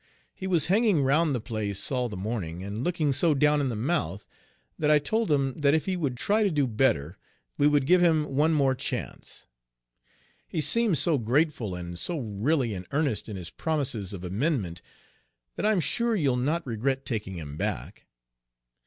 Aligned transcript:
He 0.33 0.47
was 0.47 0.65
hanging 0.65 1.03
round 1.03 1.35
the 1.35 1.39
place 1.39 1.91
all 1.91 2.09
the 2.09 2.17
morning, 2.17 2.63
and 2.63 2.83
looking 2.83 3.13
so 3.13 3.35
down 3.35 3.61
in 3.61 3.69
the 3.69 3.75
mouth, 3.75 4.27
that 4.79 4.89
I 4.89 4.97
told 4.97 5.31
him 5.31 5.53
that 5.61 5.75
if 5.75 5.85
he 5.85 5.95
would 5.95 6.17
try 6.17 6.41
to 6.41 6.49
do 6.49 6.65
better, 6.65 7.19
we 7.55 7.67
would 7.67 7.85
give 7.85 8.01
him 8.01 8.35
one 8.35 8.51
more 8.51 8.73
chance. 8.73 9.45
He 10.47 10.59
seems 10.59 10.97
so 10.97 11.19
grateful, 11.19 11.75
and 11.75 11.99
so 11.99 12.17
really 12.17 12.73
in 12.73 12.87
earnest 12.89 13.29
in 13.29 13.35
his 13.35 13.51
promises 13.51 14.11
of 14.11 14.23
amendment, 14.23 14.81
that 15.55 15.67
I'm 15.67 15.79
sure 15.79 16.15
you 16.15 16.31
'll 16.31 16.35
not 16.35 16.65
regret 16.65 17.05
taking 17.05 17.37
him 17.37 17.55
back." 17.55 18.07